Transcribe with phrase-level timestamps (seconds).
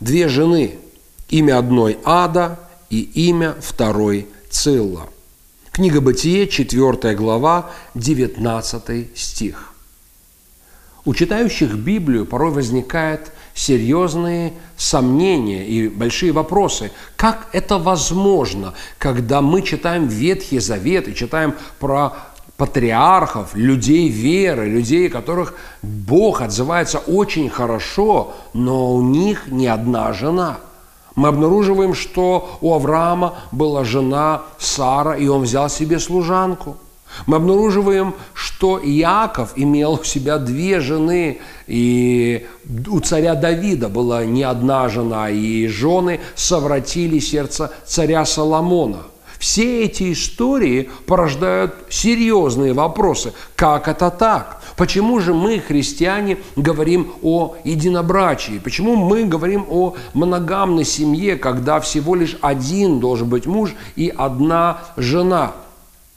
[0.00, 0.78] две жены,
[1.28, 2.58] имя одной Ада
[2.90, 5.08] и имя второй Цилла.
[5.72, 9.72] Книга Бытие, 4 глава, 19 стих.
[11.04, 16.90] У читающих Библию порой возникают серьезные сомнения и большие вопросы.
[17.16, 22.12] Как это возможно, когда мы читаем Ветхий Завет и читаем про
[22.56, 30.58] патриархов, людей веры, людей, которых Бог отзывается очень хорошо, но у них ни одна жена.
[31.14, 36.76] Мы обнаруживаем, что у Авраама была жена Сара, и он взял себе служанку.
[37.26, 42.46] Мы обнаруживаем, что Иаков имел у себя две жены, и
[42.88, 49.02] у царя Давида была не одна жена, и жены совратили сердце царя Соломона–
[49.38, 53.32] все эти истории порождают серьезные вопросы.
[53.54, 54.62] Как это так?
[54.76, 58.58] Почему же мы, христиане, говорим о единобрачии?
[58.58, 64.80] Почему мы говорим о моногамной семье, когда всего лишь один должен быть муж и одна
[64.96, 65.52] жена?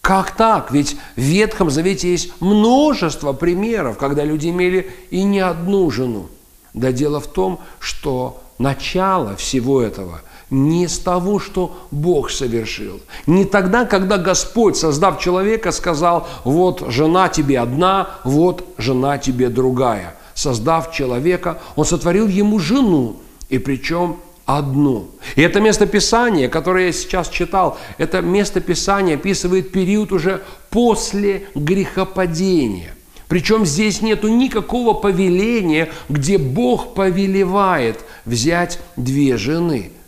[0.02, 0.72] Как так?
[0.72, 6.28] Ведь в Ветхом Завете есть множество примеров, когда люди имели и не одну жену.
[6.74, 13.00] Да дело в том, что начало всего этого– не с того, что Бог совершил.
[13.28, 20.16] Не тогда, когда Господь, создав человека, сказал, вот жена тебе одна, вот жена тебе другая.
[20.34, 23.18] Создав человека, Он сотворил ему жену,
[23.50, 25.10] и причем одну.
[25.36, 32.96] И это местописание, которое я сейчас читал, это местописание описывает период уже после грехопадения.
[33.30, 39.94] Причем здесь нету никакого повеления, где Бог повелевает взять две жены–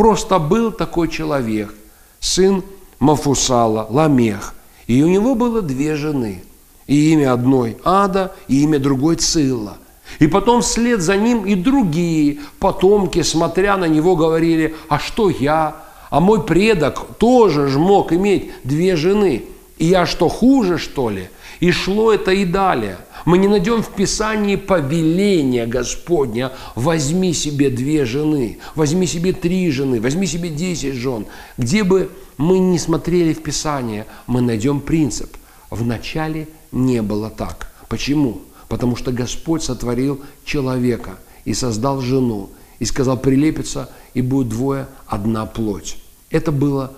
[0.00, 1.74] Просто был такой человек,
[2.20, 2.62] сын
[3.00, 4.54] Мафусала, Ламех.
[4.86, 6.42] И у него было две жены.
[6.86, 9.76] И имя одной Ада, и имя другой Цилла.
[10.18, 15.76] И потом вслед за ним и другие потомки, смотря на него, говорили, а что я?
[16.08, 19.44] А мой предок тоже ж мог иметь две жены.
[19.80, 21.28] И я что, хуже, что ли?
[21.58, 28.04] И шло это и далее– мы не найдем в Писании повеления Господня «возьми себе две
[28.04, 31.26] жены», «возьми себе три жены», «возьми себе десять жен».
[31.58, 35.36] Где бы мы ни смотрели в Писание, мы найдем принцип.
[35.70, 37.70] Вначале не было так.
[37.88, 38.40] Почему?
[38.68, 45.44] Потому что Господь сотворил человека и создал жену, и сказал прилепиться, и будет двое, одна
[45.44, 45.98] плоть.
[46.30, 46.94] Это было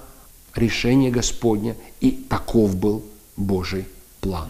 [0.55, 3.05] решение Господня, и таков был
[3.37, 3.87] Божий
[4.21, 4.49] план.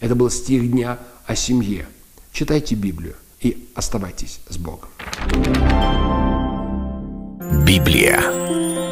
[0.00, 1.86] Это был стих дня о семье.
[2.32, 4.88] Читайте Библию и оставайтесь с Богом.
[7.64, 8.22] Библия.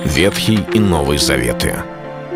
[0.05, 1.96] Ветхий и Новый Заветы.